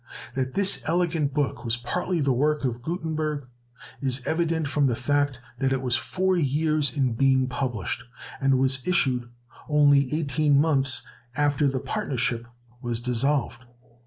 [0.33, 3.45] That this elegant book was partly the work of Gutenberg,
[4.01, 8.05] is evident from the fact that it was four years in being published,
[8.41, 9.29] and was issued
[9.69, 11.03] only eighteen months
[11.35, 12.47] after the partnership
[12.81, 13.63] was dissolved.